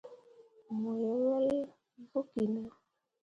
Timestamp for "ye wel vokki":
1.01-2.45